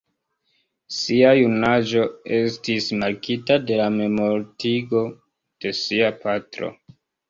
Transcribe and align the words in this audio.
Sia 0.99 1.33
junaĝo 1.39 2.07
estis 2.39 2.89
markita 3.05 3.61
de 3.69 3.81
la 3.85 3.89
memmortigo 4.01 5.07
de 5.63 5.79
sia 5.87 6.15
patro. 6.27 6.77